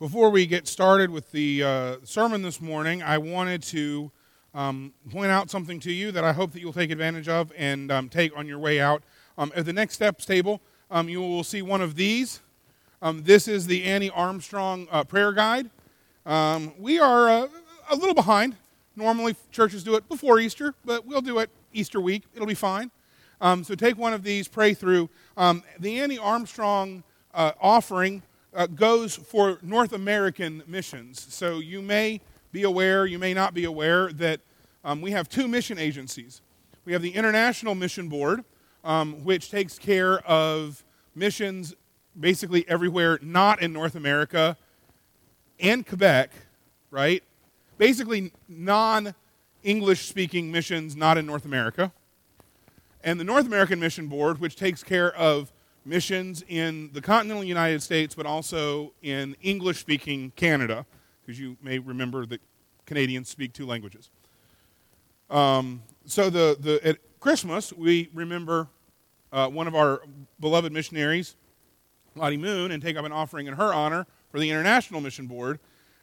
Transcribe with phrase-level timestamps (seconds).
[0.00, 4.10] Before we get started with the uh, sermon this morning, I wanted to
[4.54, 7.92] um, point out something to you that I hope that you'll take advantage of and
[7.92, 9.02] um, take on your way out.
[9.36, 12.40] Um, at the next steps table, um, you will see one of these.
[13.02, 15.68] Um, this is the Annie Armstrong uh, prayer guide.
[16.24, 17.48] Um, we are uh,
[17.90, 18.56] a little behind.
[18.96, 22.22] Normally, churches do it before Easter, but we'll do it Easter week.
[22.34, 22.90] It'll be fine.
[23.42, 25.10] so take one of these, pray through.
[25.36, 27.02] the Annie Armstrong
[27.34, 28.22] uh, offering
[28.54, 31.26] uh, goes for North American missions.
[31.32, 32.20] So you may
[32.52, 34.40] be aware, you may not be aware, that
[34.84, 36.40] um, we have two mission agencies.
[36.84, 38.44] We have the International Mission Board,
[38.82, 41.74] um, which takes care of missions
[42.18, 44.56] basically everywhere not in North America
[45.60, 46.32] and Quebec,
[46.90, 47.22] right?
[47.78, 49.14] Basically, non
[49.62, 51.92] English speaking missions not in North America.
[53.02, 55.52] And the North American Mission Board, which takes care of
[55.84, 60.86] missions in the continental United States, but also in English speaking Canada,
[61.22, 62.40] because you may remember that
[62.86, 64.10] Canadians speak two languages.
[65.30, 68.68] Um, so the, the, at Christmas, we remember
[69.32, 70.02] uh, one of our
[70.40, 71.36] beloved missionaries,
[72.16, 75.60] Lottie Moon, and take up an offering in her honor for the International Mission Board.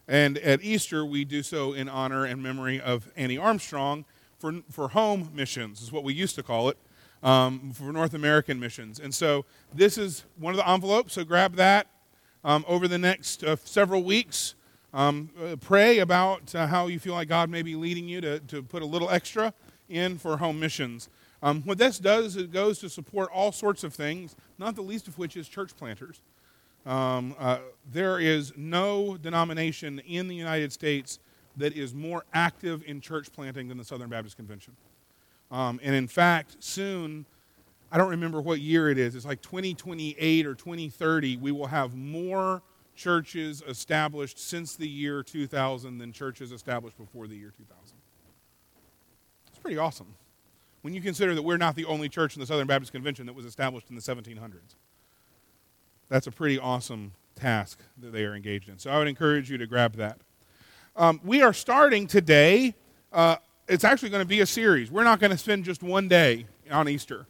[0.07, 4.05] And at Easter, we do so in honor and memory of Annie Armstrong
[4.39, 6.77] for, for home missions, is what we used to call it
[7.23, 8.99] um, for North American missions.
[8.99, 11.87] And so this is one of the envelopes, so grab that
[12.43, 14.55] um, over the next uh, several weeks.
[14.93, 18.39] Um, uh, pray about uh, how you feel like God may be leading you to,
[18.39, 19.53] to put a little extra
[19.89, 21.09] in for home missions.
[21.43, 24.81] Um, what this does is it goes to support all sorts of things, not the
[24.81, 26.21] least of which is church planters.
[26.85, 27.59] Um, uh,
[27.91, 31.19] there is no denomination in the United States
[31.57, 34.75] that is more active in church planting than the Southern Baptist Convention.
[35.49, 37.25] Um, and in fact, soon,
[37.91, 41.95] I don't remember what year it is, it's like 2028 or 2030, we will have
[41.95, 42.61] more
[42.95, 47.95] churches established since the year 2000 than churches established before the year 2000.
[49.47, 50.15] It's pretty awesome
[50.81, 53.35] when you consider that we're not the only church in the Southern Baptist Convention that
[53.35, 54.75] was established in the 1700s.
[56.09, 58.79] That's a pretty awesome task that they are engaged in.
[58.79, 60.17] So I would encourage you to grab that.
[60.95, 62.73] Um, we are starting today
[63.11, 63.35] uh,
[63.67, 64.89] it's actually going to be a series.
[64.89, 67.25] We're not going to spend just one day on Easter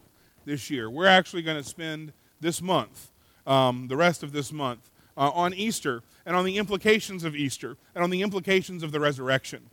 [0.45, 0.89] this year.
[0.89, 3.11] We're actually going to spend this month,
[3.47, 7.75] um, the rest of this month, uh, on Easter and on the implications of Easter
[7.95, 9.63] and on the implications of the resurrection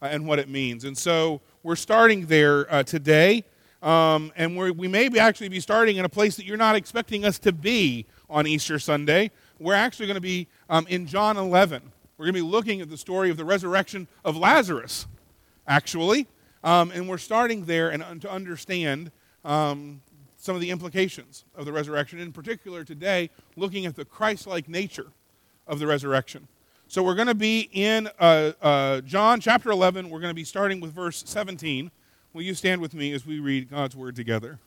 [0.00, 0.84] uh, and what it means.
[0.84, 3.44] And so we're starting there uh, today.
[3.82, 7.26] Um, and we may be actually be starting in a place that you're not expecting
[7.26, 9.30] us to be on Easter Sunday.
[9.60, 11.82] We're actually going to be um, in John 11.
[12.16, 15.06] We're going to be looking at the story of the resurrection of Lazarus
[15.66, 16.26] actually.
[16.64, 19.12] Um, and we're starting there and to understand
[19.44, 20.00] um,
[20.36, 24.68] some of the implications of the resurrection, in particular today, looking at the Christ like
[24.68, 25.06] nature
[25.66, 26.48] of the resurrection.
[26.88, 30.08] So we're going to be in uh, uh, John chapter 11.
[30.08, 31.90] We're going to be starting with verse 17.
[32.32, 34.60] Will you stand with me as we read God's word together?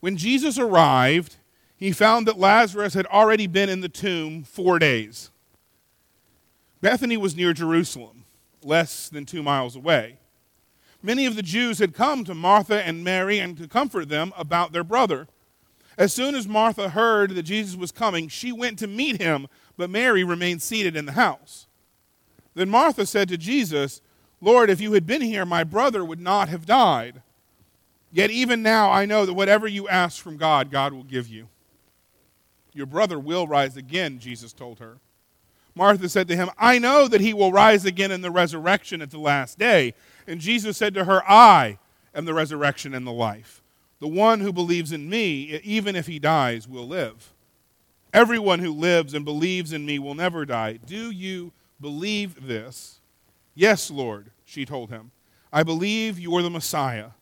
[0.00, 1.36] When Jesus arrived,
[1.76, 5.30] he found that Lazarus had already been in the tomb four days.
[6.80, 8.24] Bethany was near Jerusalem,
[8.62, 10.18] less than two miles away.
[11.02, 14.72] Many of the Jews had come to Martha and Mary and to comfort them about
[14.72, 15.28] their brother.
[15.96, 19.46] As soon as Martha heard that Jesus was coming, she went to meet him,
[19.76, 21.66] but Mary remained seated in the house.
[22.54, 24.00] Then Martha said to Jesus,
[24.40, 27.22] Lord, if you had been here, my brother would not have died.
[28.12, 31.48] Yet even now I know that whatever you ask from God, God will give you.
[32.72, 34.98] Your brother will rise again, Jesus told her.
[35.80, 39.10] Martha said to him, I know that he will rise again in the resurrection at
[39.10, 39.94] the last day.
[40.26, 41.78] And Jesus said to her, I
[42.14, 43.62] am the resurrection and the life.
[43.98, 47.32] The one who believes in me, even if he dies, will live.
[48.12, 50.78] Everyone who lives and believes in me will never die.
[50.84, 53.00] Do you believe this?
[53.54, 55.12] Yes, Lord, she told him.
[55.50, 57.12] I believe you are the Messiah,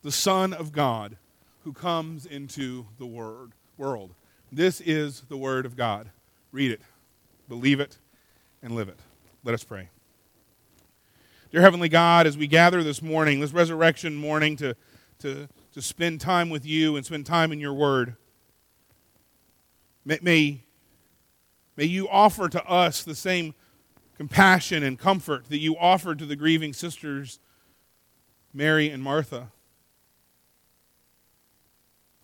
[0.00, 1.18] the Son of God,
[1.64, 4.14] who comes into the word, world.
[4.50, 6.08] This is the Word of God.
[6.50, 6.80] Read it
[7.48, 7.98] believe it,
[8.66, 8.98] and live it.
[9.44, 9.90] Let us pray.
[11.52, 14.74] Dear Heavenly God, as we gather this morning, this resurrection morning, to,
[15.20, 18.16] to, to spend time with you and spend time in your word,
[20.04, 20.64] may, may,
[21.76, 23.54] may you offer to us the same
[24.16, 27.38] compassion and comfort that you offered to the grieving sisters,
[28.52, 29.52] Mary and Martha.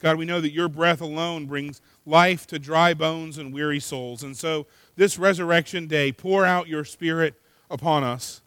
[0.02, 4.24] God, we know that your breath alone brings life to dry bones and weary souls.
[4.24, 4.66] And so,
[4.96, 7.40] this resurrection day, pour out your Spirit
[7.70, 8.42] upon us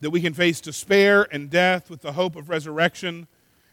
[0.00, 3.26] that we can face despair and death with the hope of resurrection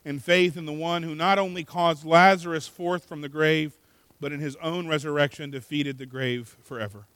[0.06, 3.78] and faith in the one who not only caused Lazarus forth from the grave,
[4.22, 7.08] but in his own resurrection defeated the grave forever.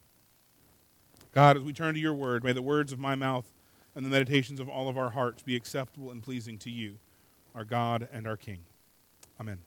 [1.32, 3.50] God, as we turn to your word, may the words of my mouth
[3.94, 6.98] and the meditations of all of our hearts be acceptable and pleasing to you,
[7.54, 8.58] our God and our King.
[9.40, 9.58] Amen.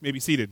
[0.00, 0.50] You may be seated.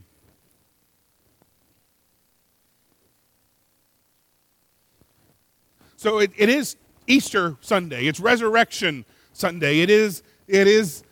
[5.97, 6.77] So it, it is
[7.07, 8.07] Easter Sunday.
[8.07, 9.05] It's Resurrection
[9.35, 9.81] Sunday.
[9.81, 11.03] It is, it is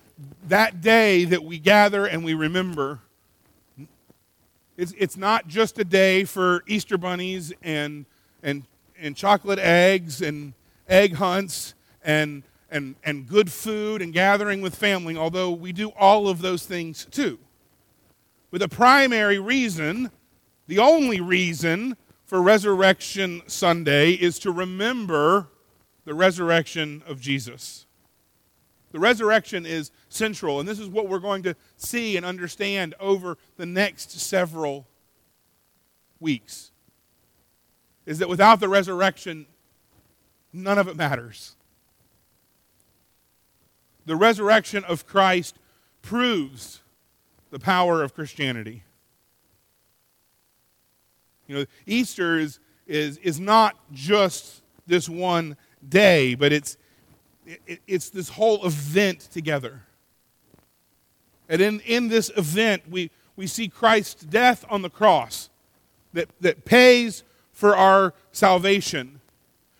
[0.48, 3.00] that day that we gather and we remember.
[4.78, 8.06] It's, it's not just a day for Easter bunnies and,
[8.42, 8.64] and,
[8.98, 10.54] and chocolate eggs and
[10.88, 16.28] egg hunts and, and, and good food and gathering with family, although we do all
[16.28, 17.38] of those things too.
[18.52, 20.10] But the primary reason,
[20.68, 21.96] the only reason
[22.26, 25.48] for Resurrection Sunday is to remember
[26.04, 27.86] the resurrection of Jesus.
[28.90, 33.38] The resurrection is central, and this is what we're going to see and understand over
[33.56, 34.86] the next several
[36.20, 36.72] weeks.
[38.04, 39.46] Is that without the resurrection,
[40.52, 41.56] none of it matters.
[44.04, 45.56] The resurrection of Christ
[46.02, 46.81] proves
[47.52, 48.82] the power of Christianity.
[51.46, 56.78] You know, Easter is, is, is not just this one day, but it's,
[57.46, 59.82] it, it's this whole event together.
[61.46, 65.50] And in, in this event, we, we see Christ's death on the cross
[66.14, 67.22] that, that pays
[67.52, 69.20] for our salvation.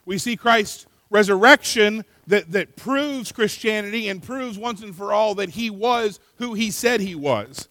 [0.04, 5.50] We see Christ's resurrection that, that proves Christianity and proves once and for all that
[5.50, 7.68] he was who he said he was.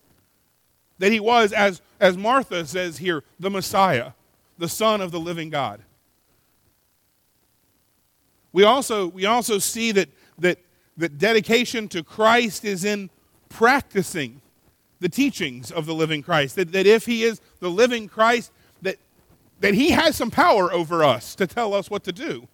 [0.99, 4.11] That he was, as, as Martha says here, the Messiah,
[4.59, 5.81] the Son of the living God.
[8.53, 10.59] We also, we also see that, that,
[10.95, 13.09] that dedication to Christ is in
[13.49, 14.41] practicing
[14.99, 16.55] the teachings of the living Christ.
[16.55, 18.51] That, that if he is the living Christ,
[18.83, 18.97] that,
[19.59, 22.47] that he has some power over us to tell us what to do.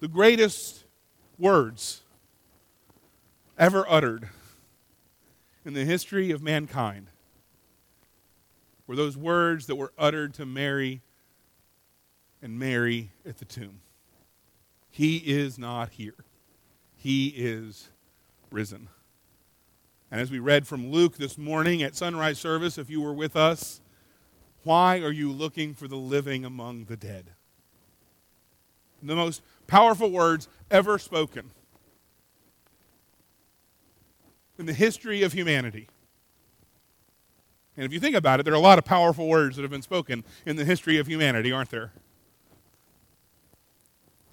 [0.00, 0.84] The greatest
[1.38, 2.00] words
[3.58, 4.30] ever uttered
[5.64, 7.08] in the history of mankind
[8.86, 11.02] were those words that were uttered to Mary
[12.40, 13.80] and Mary at the tomb.
[14.88, 16.24] He is not here.
[16.96, 17.90] He is
[18.50, 18.88] risen.
[20.10, 23.36] And as we read from Luke this morning at sunrise service, if you were with
[23.36, 23.82] us,
[24.64, 27.26] why are you looking for the living among the dead?
[29.02, 31.52] The most powerful words ever spoken
[34.58, 35.88] in the history of humanity.
[37.76, 39.70] And if you think about it, there are a lot of powerful words that have
[39.70, 41.92] been spoken in the history of humanity, aren't there?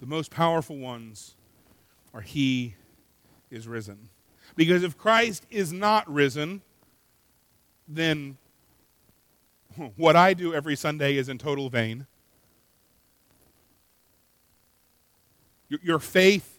[0.00, 1.36] The most powerful ones
[2.12, 2.74] are He
[3.48, 4.08] is risen.
[4.56, 6.62] Because if Christ is not risen,
[7.86, 8.38] then
[9.96, 12.06] what I do every Sunday is in total vain.
[15.68, 16.58] Your faith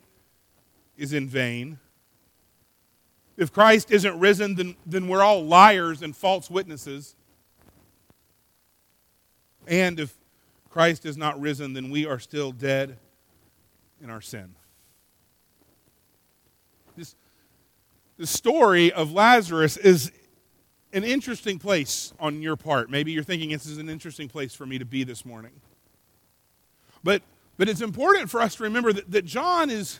[0.97, 1.79] is in vain.
[3.37, 7.15] If Christ isn't risen, then, then we're all liars and false witnesses.
[9.65, 10.13] And if
[10.69, 12.97] Christ is not risen, then we are still dead
[14.01, 14.55] in our sin.
[16.95, 17.15] This,
[18.17, 20.11] the story of Lazarus is
[20.91, 22.89] an interesting place on your part.
[22.89, 25.53] Maybe you're thinking this is an interesting place for me to be this morning.
[27.03, 27.21] But,
[27.59, 29.99] but it's important for us to remember that, that John is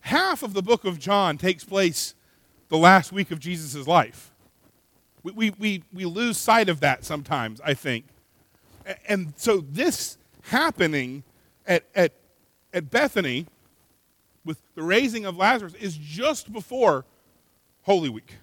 [0.00, 2.16] half of the book of John takes place
[2.68, 4.32] the last week of Jesus' life.
[5.22, 8.06] We, we, we, we lose sight of that sometimes, I think.
[9.06, 11.22] And so this happening
[11.64, 12.12] at, at,
[12.74, 13.46] at Bethany
[14.44, 17.04] with the raising of Lazarus is just before
[17.82, 18.34] Holy Week.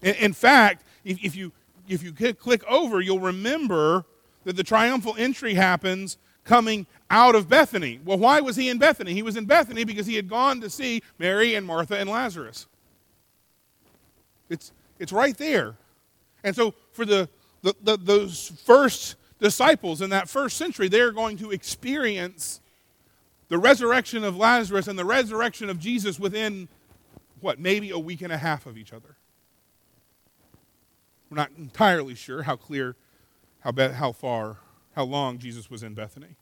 [0.00, 1.52] In, in fact, if, if, you,
[1.88, 4.06] if you click over, you'll remember
[4.44, 6.16] that the triumphal entry happens
[6.48, 8.00] coming out of Bethany.
[8.04, 9.12] Well, why was he in Bethany?
[9.12, 12.66] He was in Bethany because he had gone to see Mary and Martha and Lazarus.
[14.48, 15.76] It's, it's right there.
[16.42, 17.28] And so for the,
[17.62, 22.60] the, the, those first disciples in that first century, they're going to experience
[23.48, 26.68] the resurrection of Lazarus and the resurrection of Jesus within,
[27.40, 29.16] what, maybe a week and a half of each other.
[31.30, 32.96] We're not entirely sure how clear,
[33.60, 34.56] how, be, how far,
[34.98, 36.34] how long Jesus was in Bethany.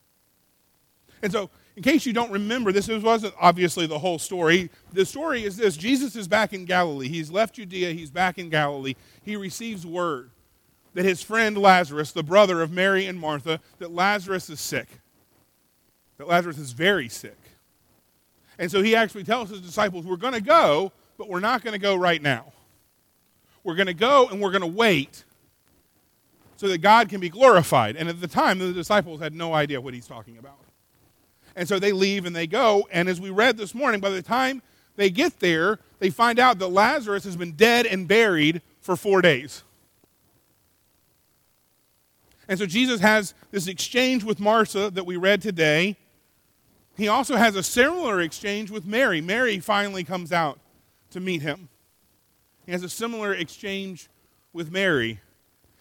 [1.20, 4.70] And so in case you don't remember, this wasn't obviously the whole story.
[4.94, 7.08] The story is this Jesus is back in Galilee.
[7.08, 8.94] He's left Judea, he's back in Galilee.
[9.22, 10.30] He receives word
[10.94, 14.88] that his friend Lazarus, the brother of Mary and Martha, that Lazarus is sick,
[16.16, 17.38] that Lazarus is very sick.
[18.58, 21.72] And so he actually tells his disciples, We're going to go but we're not going
[21.72, 22.52] to go right now.
[23.64, 25.24] We're going to go and we're going to wait
[26.56, 27.96] so that God can be glorified.
[27.96, 30.58] And at the time, the disciples had no idea what he's talking about.
[31.54, 32.86] And so they leave and they go.
[32.90, 34.62] And as we read this morning, by the time
[34.96, 39.22] they get there, they find out that Lazarus has been dead and buried for four
[39.22, 39.62] days.
[42.48, 45.96] And so Jesus has this exchange with Martha that we read today.
[46.96, 49.20] He also has a similar exchange with Mary.
[49.20, 50.58] Mary finally comes out
[51.10, 51.68] to meet him.
[52.64, 54.08] He has a similar exchange
[54.52, 55.20] with Mary.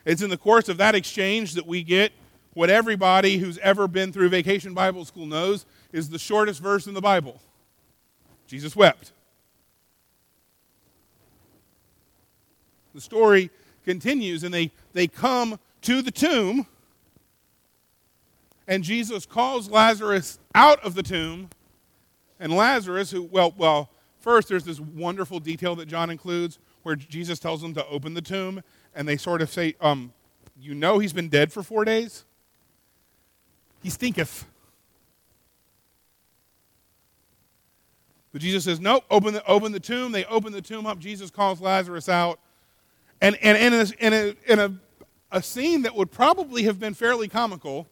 [0.05, 2.11] It's in the course of that exchange that we get
[2.53, 6.93] what everybody who's ever been through vacation Bible school knows is the shortest verse in
[6.93, 7.41] the Bible.
[8.47, 9.11] Jesus wept.
[12.93, 13.49] The story
[13.83, 16.65] continues, and they, they come to the tomb,
[18.67, 21.49] and Jesus calls Lazarus out of the tomb.
[22.39, 27.39] And Lazarus, who, well, well, first there's this wonderful detail that John includes where Jesus
[27.39, 28.61] tells them to open the tomb,
[28.95, 30.13] and they sort of say, um,
[30.59, 32.23] You know he's been dead for four days?
[33.83, 34.45] He stinketh.
[38.31, 40.11] But Jesus says, Nope, open the, open the tomb.
[40.11, 40.99] They open the tomb up.
[40.99, 42.39] Jesus calls Lazarus out.
[43.21, 46.79] And, and, and in, a, in, a, in a, a scene that would probably have
[46.79, 47.87] been fairly comical,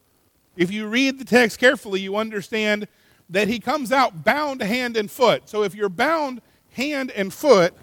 [0.55, 2.87] if you read the text carefully, you understand
[3.29, 5.47] that he comes out bound hand and foot.
[5.49, 6.41] So if you're bound
[6.71, 7.73] hand and foot,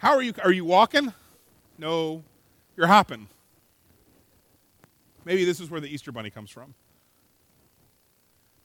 [0.00, 0.32] how are you?
[0.42, 1.12] Are you walking?
[1.78, 2.24] No,
[2.76, 3.28] you're hopping.
[5.24, 6.74] Maybe this is where the Easter bunny comes from.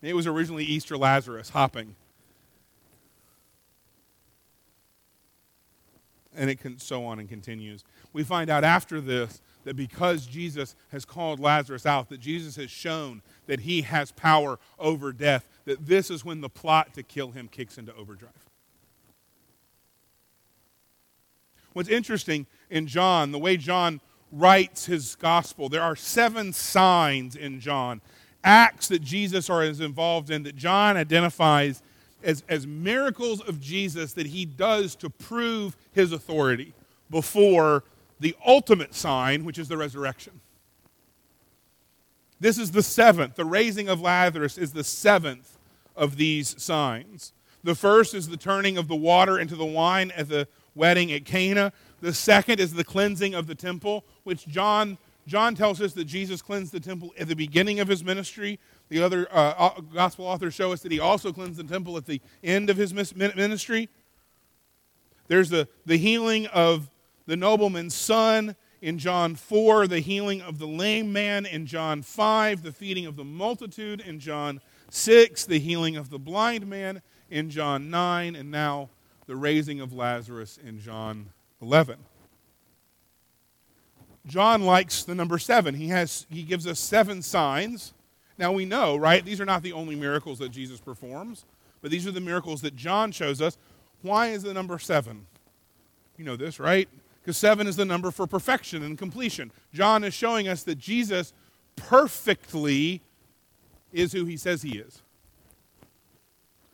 [0.01, 1.95] It was originally Easter Lazarus hopping.
[6.37, 7.83] And it can so on and continues.
[8.13, 12.69] We find out after this that because Jesus has called Lazarus out, that Jesus has
[12.69, 17.31] shown that he has power over death, that this is when the plot to kill
[17.31, 18.44] him kicks into overdrive.
[21.75, 23.99] What's interesting in John, the way John
[24.31, 27.99] writes his gospel, there are seven signs in John,
[28.45, 31.83] acts that Jesus is involved in that John identifies
[32.23, 36.73] as, as miracles of Jesus that he does to prove his authority
[37.09, 37.83] before
[38.21, 40.39] the ultimate sign, which is the resurrection.
[42.39, 43.35] This is the seventh.
[43.35, 45.57] The raising of Lazarus is the seventh
[45.93, 47.33] of these signs.
[47.65, 51.25] The first is the turning of the water into the wine at the wedding at
[51.25, 51.71] Cana.
[52.01, 56.41] The second is the cleansing of the temple, which John, John tells us that Jesus
[56.41, 58.59] cleansed the temple at the beginning of his ministry.
[58.89, 62.21] The other uh, gospel authors show us that he also cleansed the temple at the
[62.43, 63.89] end of his ministry.
[65.27, 66.91] There's the, the healing of
[67.25, 72.61] the nobleman's son in John 4, the healing of the lame man in John 5,
[72.61, 77.01] the feeding of the multitude in John 6, the healing of the blind man
[77.31, 78.89] in John 9, and now
[79.27, 81.27] the raising of Lazarus in John
[81.61, 81.97] 11.
[84.27, 85.75] John likes the number seven.
[85.75, 87.93] He, has, he gives us seven signs.
[88.37, 89.23] Now we know, right?
[89.23, 91.45] These are not the only miracles that Jesus performs,
[91.81, 93.57] but these are the miracles that John shows us.
[94.01, 95.27] Why is the number seven?
[96.17, 96.89] You know this, right?
[97.21, 99.51] Because seven is the number for perfection and completion.
[99.73, 101.33] John is showing us that Jesus
[101.75, 103.01] perfectly
[103.91, 105.01] is who he says he is.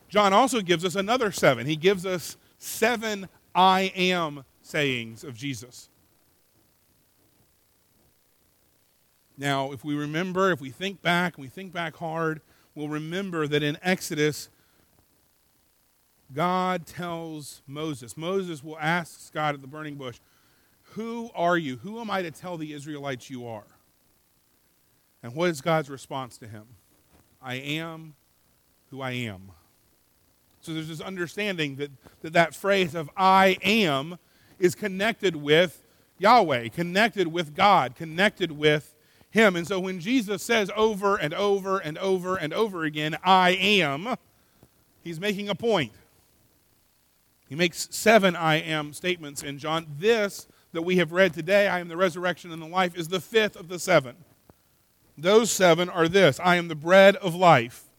[0.10, 1.66] John also gives us another seven.
[1.66, 5.90] He gives us seven I am sayings of Jesus.
[9.38, 12.42] Now, if we remember, if we think back, we think back hard,
[12.76, 14.50] we'll remember that in Exodus,
[16.32, 20.20] God tells Moses, Moses will ask God at the burning bush,
[20.94, 21.78] Who are you?
[21.78, 23.66] Who am I to tell the Israelites you are?
[25.24, 26.66] And what is God's response to him?
[27.42, 28.14] I am
[28.92, 29.52] who I am.
[30.62, 31.92] So there's this understanding that
[32.22, 34.18] that, that phrase of I am
[34.60, 35.84] is connected with
[36.20, 38.96] Yahweh, connected with God, connected with
[39.32, 39.56] Him.
[39.56, 44.16] And so when Jesus says over and over and over and over again, I am,
[45.04, 45.92] he's making a point.
[47.50, 49.86] He makes seven I am statements in John.
[50.00, 53.20] This that we have read today, I am the resurrection and the life, is the
[53.20, 54.16] fifth of the seven.
[55.18, 57.91] Those seven are this I am the bread of life.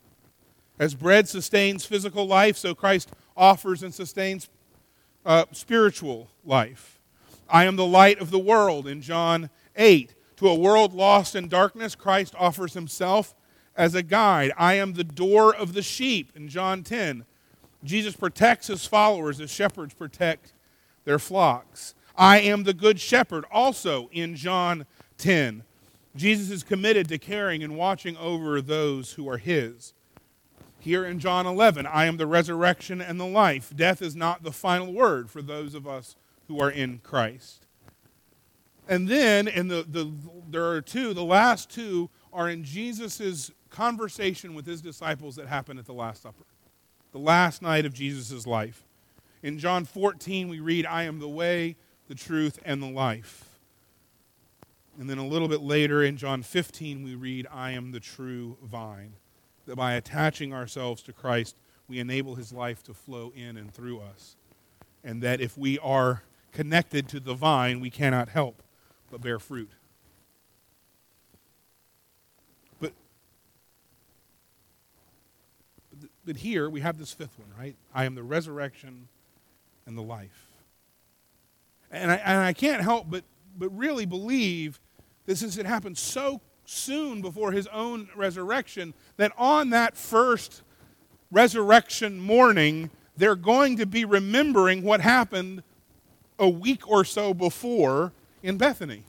[0.79, 4.49] As bread sustains physical life, so Christ offers and sustains
[5.25, 6.99] uh, spiritual life.
[7.49, 10.15] I am the light of the world in John 8.
[10.37, 13.35] To a world lost in darkness, Christ offers himself
[13.77, 14.53] as a guide.
[14.57, 17.25] I am the door of the sheep in John 10.
[17.85, 20.53] Jesus protects his followers as shepherds protect
[21.05, 21.95] their flocks.
[22.17, 24.87] I am the good shepherd also in John
[25.19, 25.65] 10.
[26.15, 29.95] Jesus is committed to caring and watching over those who are his.
[30.83, 33.73] Here in John 11, I am the resurrection and the life.
[33.73, 36.17] Death is not the final word for those of us
[36.49, 37.67] who are in Christ.
[38.89, 40.13] And then, in the, the
[40.51, 45.79] there are two, the last two are in Jesus' conversation with his disciples that happened
[45.79, 46.47] at the Last Supper,
[47.13, 48.83] the last night of Jesus' life.
[49.41, 51.77] In John 14, we read, I am the way,
[52.09, 53.61] the truth, and the life.
[54.99, 58.57] And then a little bit later in John 15, we read, I am the true
[58.65, 59.13] vine.
[59.67, 61.57] That by attaching ourselves to Christ,
[61.89, 64.37] we enable his life to flow in and through us.
[65.05, 68.63] And that if we are connected to the vine, we cannot help
[69.11, 69.71] but bear fruit.
[72.81, 72.93] But,
[76.25, 77.77] but here we have this fifth one, right?
[77.95, 79.09] I am the resurrection
[79.87, 80.47] and the life.
[81.91, 83.25] And I, and I can't help but,
[83.57, 84.81] but really believe
[85.27, 86.41] that since it happened so
[86.73, 90.63] soon before his own resurrection, that on that first
[91.31, 95.63] resurrection morning, they're going to be remembering what happened
[96.39, 98.13] a week or so before
[98.43, 99.05] in Bethany.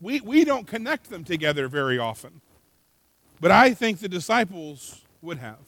[0.00, 2.40] We, we don't connect them together very often,
[3.40, 5.58] but I think the disciples would have.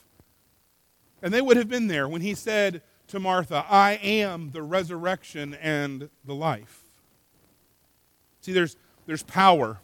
[1.22, 5.54] And they would have been there when he said to Martha, I am the resurrection
[5.54, 6.84] and the life.
[8.40, 8.76] See, there's,
[9.06, 9.80] there's power.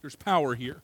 [0.00, 0.82] There's power here.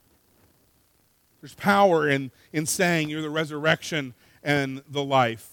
[1.40, 5.48] There's power in, in saying you're the resurrection and the life.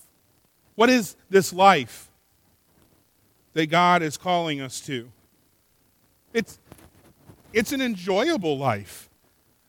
[0.75, 2.09] What is this life
[3.53, 5.11] that God is calling us to?
[6.33, 6.59] It's,
[7.53, 9.09] it's an enjoyable life.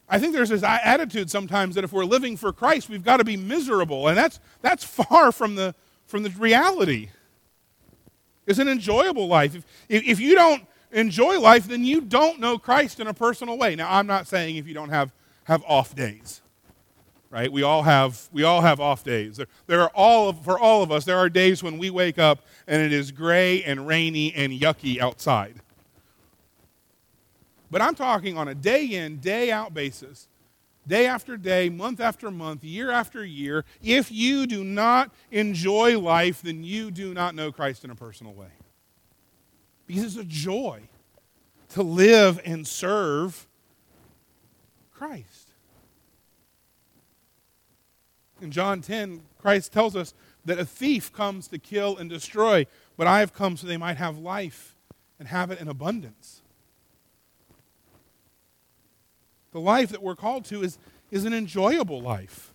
[0.08, 3.24] I think there's this attitude sometimes that if we're living for Christ, we've got to
[3.24, 4.08] be miserable.
[4.08, 5.74] And that's, that's far from the,
[6.06, 7.10] from the reality.
[8.46, 9.54] It's an enjoyable life.
[9.54, 9.64] If,
[10.06, 13.74] if you don't enjoy life, then you don't know Christ in a personal way.
[13.74, 15.12] Now, I'm not saying if you don't have,
[15.44, 16.40] have off days,
[17.30, 17.52] right?
[17.52, 19.36] We all have, we all have off days.
[19.36, 22.18] There, there are all of, for all of us, there are days when we wake
[22.18, 25.56] up and it is gray and rainy and yucky outside.
[27.70, 30.28] But I'm talking on a day in, day out basis,
[30.86, 33.64] day after day, month after month, year after year.
[33.82, 38.32] If you do not enjoy life, then you do not know Christ in a personal
[38.32, 38.50] way.
[39.86, 40.82] Because it's a joy
[41.70, 43.46] to live and serve
[44.92, 45.50] Christ.
[48.40, 52.66] In John 10, Christ tells us that a thief comes to kill and destroy,
[52.96, 54.76] but I have come so they might have life
[55.18, 56.42] and have it in abundance.
[59.52, 60.78] The life that we're called to is,
[61.10, 62.52] is an enjoyable life.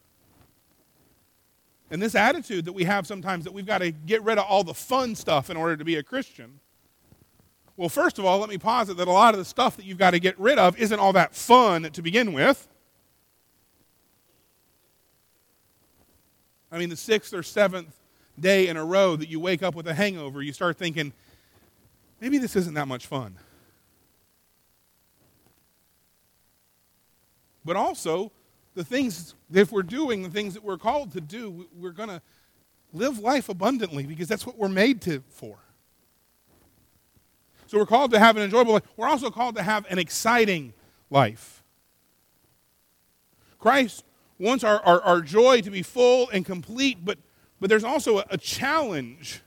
[1.92, 4.63] And this attitude that we have sometimes that we've got to get rid of all
[4.63, 6.60] the fun stuff in order to be a Christian
[7.80, 9.98] well, first of all, let me posit that a lot of the stuff that you've
[9.98, 12.68] got to get rid of isn't all that fun to begin with.
[16.74, 17.96] I mean, the sixth or seventh
[18.38, 21.13] day in a row that you wake up with a hangover, you start thinking,
[22.20, 23.38] maybe this isn't that much fun.
[27.63, 28.34] But also,
[28.76, 32.22] the things, if we're doing the things that we're called to do, we're going to
[32.92, 35.60] live life abundantly because that's what we're made to for.
[37.69, 38.84] So we're called to have an enjoyable life.
[38.97, 40.73] We're also called to have an exciting
[41.12, 41.62] life.
[43.60, 44.03] Christ
[44.39, 47.19] wants our, our, our joy to be full and complete, but,
[47.60, 49.41] but there's also a, a challenge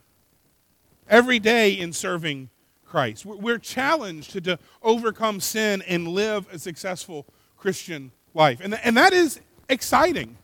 [1.08, 2.48] every day in serving
[2.84, 3.26] Christ.
[3.26, 8.60] We're, we're challenged to, to overcome sin and live a successful Christian life.
[8.62, 10.36] And, th- and that is exciting.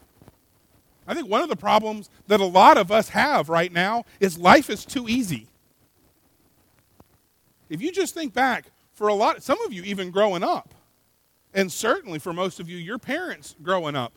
[1.06, 4.36] I think one of the problems that a lot of us have right now is
[4.36, 5.46] life is too easy.
[7.68, 10.74] If you just think back, for a lot, some of you even growing up,
[11.54, 14.12] and certainly for most of you, your parents growing up,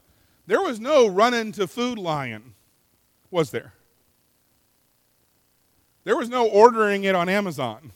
[0.48, 2.56] there was no running to Food Lion,
[3.30, 3.74] was there?
[6.04, 7.92] There was no ordering it on Amazon.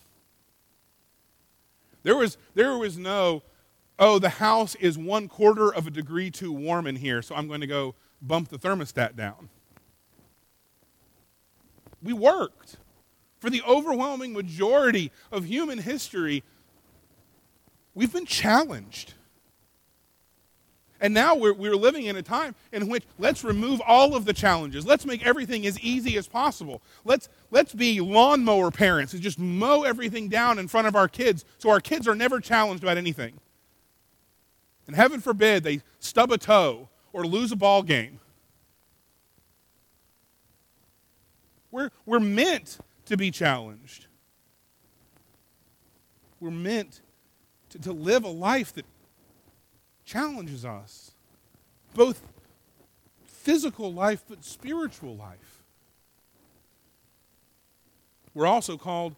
[2.04, 3.41] There was, there was no,
[3.98, 7.48] oh, the house is one quarter of a degree too warm in here, so I'm
[7.48, 9.50] going to go bump the thermostat down.
[12.04, 12.78] We worked.
[13.39, 16.43] For the overwhelming majority of human history,
[17.93, 19.13] we've been challenged.
[21.02, 24.34] And now we're, we're living in a time in which let's remove all of the
[24.34, 24.86] challenges.
[24.86, 26.82] Let's make everything as easy as possible.
[27.04, 31.43] Let's, let's be lawnmower parents and just mow everything down in front of our kids
[31.58, 33.34] so our kids are never challenged about anything.
[34.88, 38.19] And heaven forbid they stub a toe or lose a ball game.
[41.71, 44.08] We're, we're meant to be challenged.
[46.39, 47.02] We're meant
[47.70, 48.86] to, to live a life that
[50.04, 51.12] challenges us,
[51.94, 52.22] both
[53.26, 55.63] physical life, but spiritual life.
[58.34, 59.15] We're also called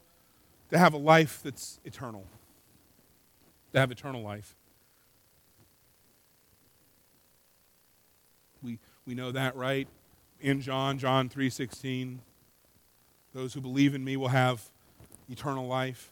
[0.69, 2.25] to have a life that's eternal,
[3.73, 4.55] to have eternal life.
[8.61, 9.87] We, we know that, right?
[10.39, 12.17] In John, John 3.16,
[13.37, 14.63] those who believe in me will have
[15.29, 16.09] eternal life.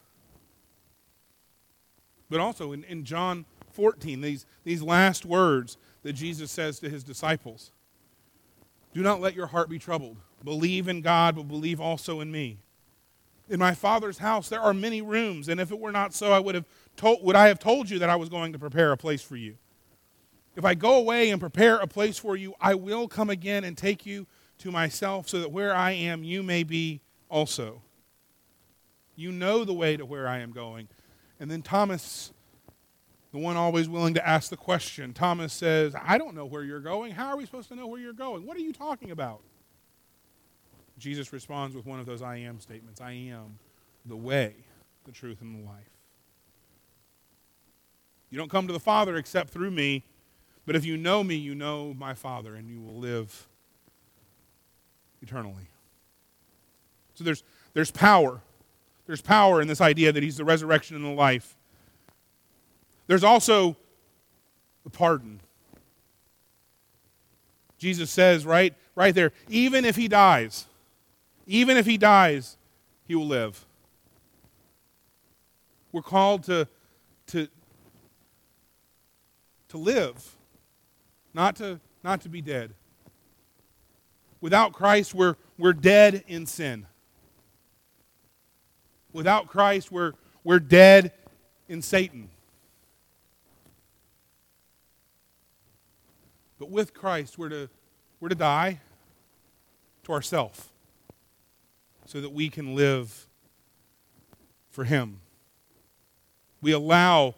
[2.29, 7.03] But also in, in John 14, these, these last words that Jesus says to his
[7.03, 7.71] disciples
[8.93, 10.17] Do not let your heart be troubled.
[10.43, 12.59] Believe in God, but believe also in me.
[13.49, 16.39] In my Father's house there are many rooms, and if it were not so, I
[16.39, 18.97] would have told, would I have told you that I was going to prepare a
[18.97, 19.57] place for you.
[20.55, 23.75] If I go away and prepare a place for you, I will come again and
[23.75, 24.27] take you
[24.59, 27.81] to myself, so that where I am, you may be also.
[29.15, 30.87] You know the way to where I am going.
[31.39, 32.33] And then Thomas,
[33.31, 36.79] the one always willing to ask the question, Thomas says, I don't know where you're
[36.79, 37.11] going.
[37.11, 38.45] How are we supposed to know where you're going?
[38.45, 39.41] What are you talking about?
[40.97, 43.59] Jesus responds with one of those I am statements I am
[44.05, 44.55] the way,
[45.03, 45.89] the truth, and the life.
[48.29, 50.03] You don't come to the Father except through me,
[50.65, 53.47] but if you know me, you know my Father, and you will live
[55.21, 55.69] eternally.
[57.15, 58.41] So there's, there's power.
[59.07, 61.55] There's power in this idea that he's the resurrection and the life.
[63.07, 63.75] There's also
[64.83, 65.39] the pardon.
[67.77, 70.65] Jesus says right, right there, even if he dies,
[71.45, 72.57] even if he dies,
[73.07, 73.65] he will live.
[75.91, 76.67] We're called to,
[77.27, 77.47] to,
[79.69, 80.35] to live,
[81.33, 82.73] not to, not to be dead.
[84.41, 86.85] Without Christ, we're, we're dead in sin.
[89.15, 90.11] Without Christ, we're,
[90.43, 91.13] we're dead
[91.69, 92.29] in Satan.
[96.59, 97.69] But with Christ, we're to,
[98.19, 98.81] we're to die
[100.03, 100.73] to ourself
[102.05, 103.27] so that we can live
[104.69, 105.21] for Him.
[106.61, 107.35] We allow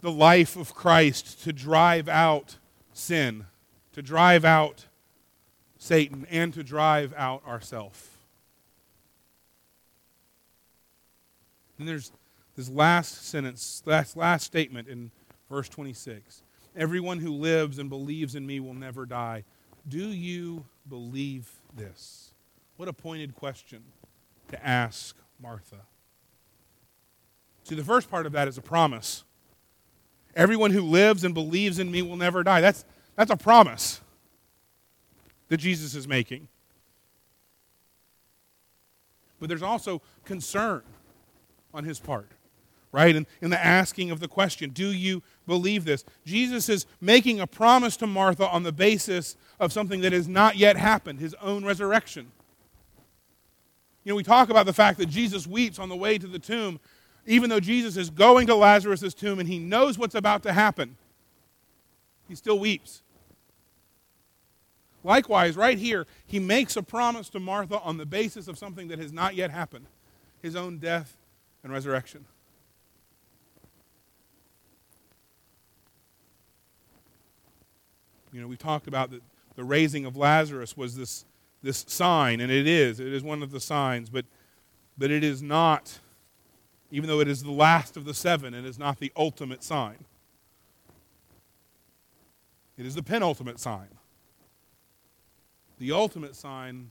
[0.00, 2.56] the life of Christ to drive out
[2.94, 3.44] sin,
[3.92, 4.86] to drive out
[5.76, 8.13] Satan, and to drive out ourself.
[11.78, 12.12] And there's
[12.56, 15.10] this last sentence, last, last statement in
[15.50, 16.42] verse 26.
[16.76, 19.44] Everyone who lives and believes in me will never die.
[19.88, 22.32] Do you believe this?
[22.76, 23.82] What a pointed question
[24.48, 25.82] to ask Martha.
[27.64, 29.24] See, the first part of that is a promise.
[30.36, 32.60] Everyone who lives and believes in me will never die.
[32.60, 32.84] That's,
[33.16, 34.00] that's a promise
[35.48, 36.48] that Jesus is making.
[39.38, 40.82] But there's also concern
[41.74, 42.30] on his part,
[42.92, 43.14] right?
[43.14, 46.04] And in the asking of the question, do you believe this?
[46.24, 50.56] Jesus is making a promise to Martha on the basis of something that has not
[50.56, 52.30] yet happened, his own resurrection.
[54.04, 56.38] You know, we talk about the fact that Jesus weeps on the way to the
[56.38, 56.78] tomb,
[57.26, 60.96] even though Jesus is going to Lazarus' tomb and he knows what's about to happen.
[62.28, 63.02] He still weeps.
[65.02, 68.98] Likewise, right here, he makes a promise to Martha on the basis of something that
[68.98, 69.86] has not yet happened
[70.44, 71.16] his own death
[71.64, 72.24] and resurrection.
[78.32, 79.22] You know, we talked about that
[79.56, 81.24] the raising of Lazarus was this
[81.64, 83.00] this sign, and it is.
[83.00, 84.26] It is one of the signs, but,
[84.98, 85.98] but it is not,
[86.90, 90.04] even though it is the last of the seven, it is not the ultimate sign.
[92.76, 93.88] It is the penultimate sign.
[95.78, 96.90] The ultimate sign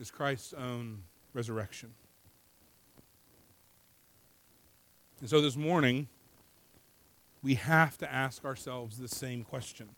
[0.00, 1.02] is Christ's own
[1.32, 1.94] resurrection.
[5.20, 6.08] And so this morning,
[7.42, 9.88] we have to ask ourselves the same question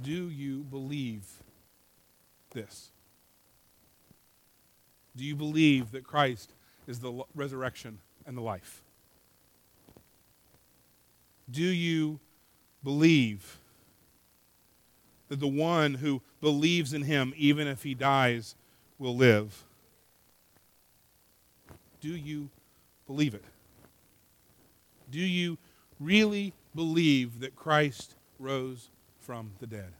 [0.00, 1.26] do you believe
[2.52, 2.90] this?
[5.14, 6.54] Do you believe that Christ
[6.86, 8.82] is the resurrection and the life?
[11.50, 12.18] Do you
[12.82, 13.58] believe
[15.28, 18.54] that the one who believes in him, even if he dies,
[18.98, 19.64] will live?
[22.00, 22.48] Do you
[23.06, 23.44] believe it?
[25.10, 25.58] Do you
[25.98, 29.92] really believe that Christ rose from the dead?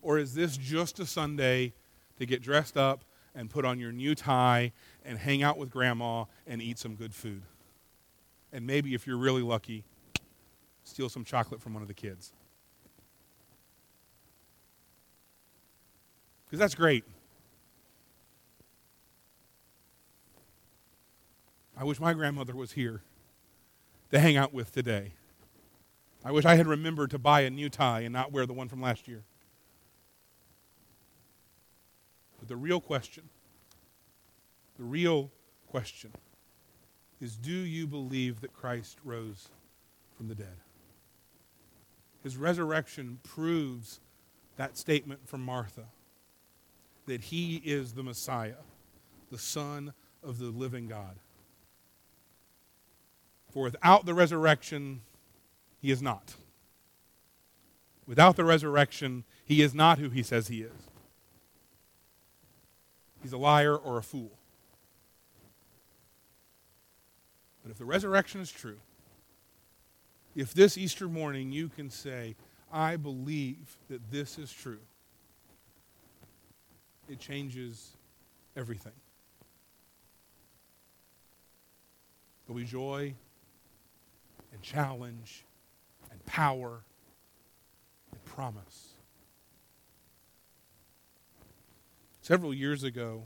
[0.00, 1.72] Or is this just a Sunday
[2.18, 4.72] to get dressed up and put on your new tie
[5.04, 7.42] and hang out with grandma and eat some good food?
[8.52, 9.84] And maybe, if you're really lucky,
[10.84, 12.32] steal some chocolate from one of the kids.
[16.46, 17.04] Because that's great.
[21.76, 23.02] I wish my grandmother was here
[24.10, 25.12] to hang out with today
[26.24, 28.68] I wish I had remembered to buy a new tie and not wear the one
[28.68, 29.24] from last year.
[32.38, 33.24] But the real question,
[34.76, 35.30] the real
[35.68, 36.12] question
[37.20, 39.48] is do you believe that Christ rose
[40.16, 40.56] from the dead?
[42.22, 44.00] His resurrection proves
[44.56, 45.86] that statement from Martha
[47.06, 48.62] that he is the Messiah,
[49.30, 51.16] the Son of the living God.
[53.52, 55.02] For without the resurrection,
[55.78, 56.36] he is not.
[58.06, 60.72] Without the resurrection, he is not who he says he is.
[63.22, 64.32] He's a liar or a fool.
[67.62, 68.78] But if the resurrection is true,
[70.34, 72.34] if this Easter morning you can say,
[72.72, 74.80] I believe that this is true,
[77.06, 77.90] it changes
[78.56, 78.92] everything.
[82.46, 83.14] There'll be joy
[84.52, 85.44] and challenge
[86.10, 86.84] and power
[88.12, 88.90] and promise.
[92.20, 93.24] Several years ago,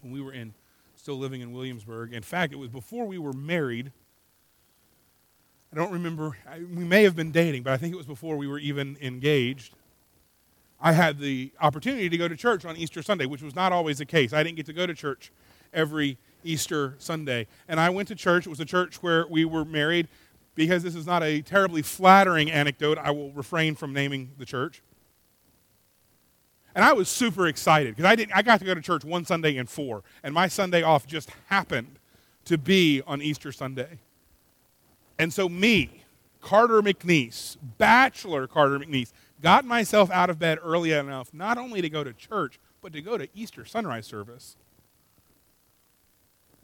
[0.00, 0.54] when we were in
[0.96, 3.92] still living in Williamsburg, in fact, it was before we were married.
[5.72, 8.36] I don't remember, I, we may have been dating, but I think it was before
[8.36, 9.74] we were even engaged.
[10.80, 13.98] I had the opportunity to go to church on Easter Sunday, which was not always
[13.98, 14.32] the case.
[14.32, 15.32] I didn't get to go to church
[15.72, 17.46] every Easter Sunday.
[17.68, 18.46] And I went to church.
[18.46, 20.08] It was a church where we were married.
[20.54, 24.82] Because this is not a terribly flattering anecdote, I will refrain from naming the church.
[26.74, 29.24] And I was super excited because I, didn't, I got to go to church one
[29.24, 30.02] Sunday in four.
[30.22, 31.98] And my Sunday off just happened
[32.46, 33.98] to be on Easter Sunday.
[35.18, 36.04] And so, me,
[36.40, 41.88] Carter McNeese, Bachelor Carter McNeese, got myself out of bed early enough not only to
[41.88, 44.56] go to church, but to go to Easter sunrise service.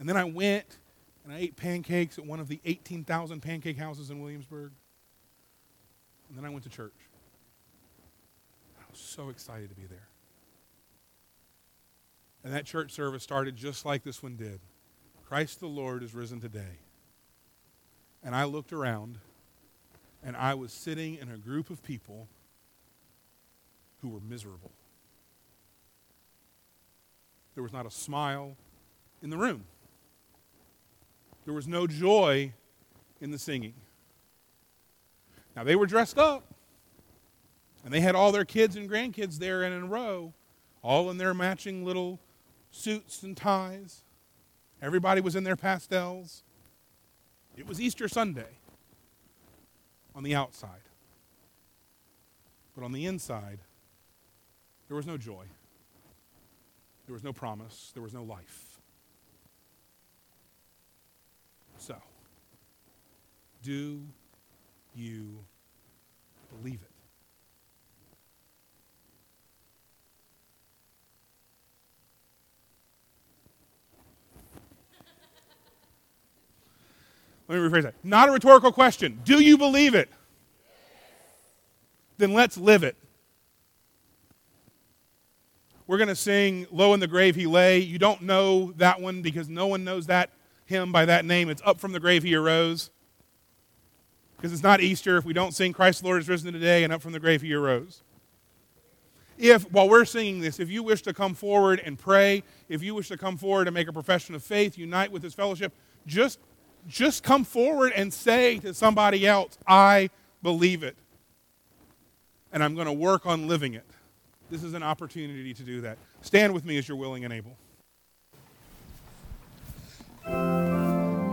[0.03, 0.79] And then I went
[1.23, 4.73] and I ate pancakes at one of the 18,000 pancake houses in Williamsburg.
[6.29, 6.97] And then I went to church.
[8.81, 10.09] I was so excited to be there.
[12.43, 14.59] And that church service started just like this one did
[15.25, 16.81] Christ the Lord is risen today.
[18.25, 19.19] And I looked around,
[20.25, 22.27] and I was sitting in a group of people
[24.01, 24.73] who were miserable.
[27.55, 28.57] There was not a smile
[29.23, 29.63] in the room.
[31.45, 32.53] There was no joy
[33.21, 33.75] in the singing.
[35.57, 36.45] Now, they were dressed up,
[37.85, 40.33] and they had all their kids and grandkids there in a row,
[40.83, 42.21] all in their matching little
[42.71, 44.03] suits and ties.
[44.81, 46.43] Everybody was in their pastels.
[47.57, 48.59] It was Easter Sunday
[50.15, 50.71] on the outside.
[52.75, 53.59] But on the inside,
[54.89, 55.45] there was no joy.
[57.07, 57.91] There was no promise.
[57.95, 58.72] There was no life.
[61.83, 61.97] So,
[63.65, 64.01] do
[64.95, 65.45] you
[66.57, 66.91] believe it?
[77.49, 77.95] Let me rephrase that.
[78.05, 79.21] Not a rhetorical question.
[79.25, 80.09] Do you believe it?
[82.17, 82.95] Then let's live it.
[85.89, 87.81] We're going to sing Low in the Grave He Lay.
[87.81, 90.31] You don't know that one because no one knows that
[90.73, 91.51] hymn by that name.
[91.51, 92.91] It's Up from the Grave He Arose.
[94.43, 96.93] Because it's not Easter if we don't sing Christ the Lord is risen today and
[96.93, 98.03] up from the grave He arose.
[99.39, 102.97] If, while we're singing this, if you wish to come forward and pray, if you
[102.97, 105.73] wish to come forward and make a profession of faith, unite with this fellowship,
[106.07, 106.41] just,
[106.89, 110.11] just come forward and say to somebody else, I
[110.43, 110.97] believe it.
[112.53, 113.87] And I'm going to work on living it.
[114.51, 115.99] This is an opportunity to do that.
[116.23, 117.57] Stand with me as you're willing and able.